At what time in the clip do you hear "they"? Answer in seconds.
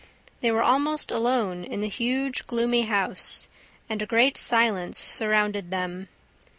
0.39-0.49